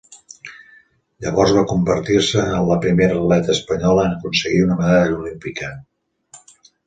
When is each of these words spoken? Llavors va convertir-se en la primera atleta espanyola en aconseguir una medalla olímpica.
Llavors 1.25 1.51
va 1.57 1.63
convertir-se 1.71 2.45
en 2.53 2.63
la 2.69 2.77
primera 2.87 3.19
atleta 3.19 3.53
espanyola 3.57 4.07
en 4.09 4.15
aconseguir 4.17 4.63
una 4.69 4.79
medalla 4.83 5.19
olímpica. 5.21 5.71